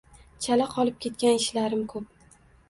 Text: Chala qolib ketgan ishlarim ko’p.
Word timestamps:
Chala 0.45 0.65
qolib 0.71 0.97
ketgan 1.05 1.37
ishlarim 1.41 1.85
ko’p. 1.93 2.11